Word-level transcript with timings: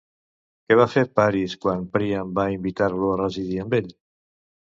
Què 0.69 0.77
va 0.79 0.87
fer 0.93 1.03
Paris 1.19 1.53
quan 1.65 1.83
Príam 1.99 2.33
va 2.41 2.47
invitar-lo 2.55 3.11
a 3.13 3.19
residir 3.21 3.61
amb 3.67 3.79
ell? 3.81 3.93